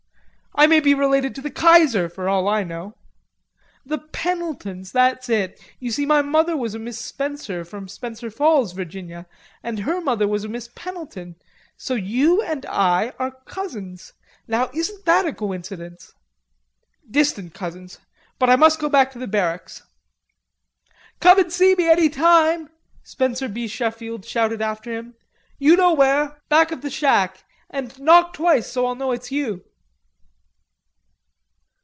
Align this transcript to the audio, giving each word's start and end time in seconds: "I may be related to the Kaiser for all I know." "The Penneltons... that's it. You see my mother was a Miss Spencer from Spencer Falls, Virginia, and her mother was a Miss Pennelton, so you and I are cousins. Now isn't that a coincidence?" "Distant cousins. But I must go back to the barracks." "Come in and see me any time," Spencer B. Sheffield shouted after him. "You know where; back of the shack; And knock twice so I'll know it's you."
"I 0.53 0.67
may 0.67 0.81
be 0.81 0.93
related 0.93 1.33
to 1.35 1.41
the 1.41 1.49
Kaiser 1.49 2.09
for 2.09 2.27
all 2.27 2.45
I 2.49 2.65
know." 2.65 2.93
"The 3.85 3.97
Penneltons... 3.99 4.91
that's 4.91 5.29
it. 5.29 5.59
You 5.79 5.91
see 5.91 6.05
my 6.05 6.21
mother 6.21 6.57
was 6.57 6.75
a 6.75 6.79
Miss 6.79 6.99
Spencer 6.99 7.63
from 7.63 7.87
Spencer 7.87 8.29
Falls, 8.29 8.73
Virginia, 8.73 9.27
and 9.63 9.79
her 9.79 10.01
mother 10.01 10.27
was 10.27 10.43
a 10.43 10.49
Miss 10.49 10.67
Pennelton, 10.75 11.35
so 11.77 11.93
you 11.95 12.41
and 12.41 12.65
I 12.65 13.13
are 13.17 13.31
cousins. 13.45 14.11
Now 14.45 14.69
isn't 14.73 15.05
that 15.05 15.25
a 15.25 15.31
coincidence?" 15.31 16.11
"Distant 17.09 17.53
cousins. 17.53 17.99
But 18.37 18.49
I 18.49 18.57
must 18.57 18.77
go 18.79 18.89
back 18.89 19.13
to 19.13 19.19
the 19.19 19.27
barracks." 19.27 19.83
"Come 21.21 21.37
in 21.39 21.45
and 21.45 21.53
see 21.53 21.75
me 21.75 21.89
any 21.89 22.09
time," 22.09 22.69
Spencer 23.03 23.47
B. 23.47 23.67
Sheffield 23.69 24.25
shouted 24.25 24.61
after 24.61 24.91
him. 24.93 25.15
"You 25.57 25.77
know 25.77 25.93
where; 25.93 26.39
back 26.49 26.73
of 26.73 26.81
the 26.81 26.89
shack; 26.91 27.45
And 27.69 27.97
knock 28.01 28.33
twice 28.33 28.69
so 28.69 28.85
I'll 28.85 28.95
know 28.95 29.13
it's 29.13 29.31
you." 29.31 29.63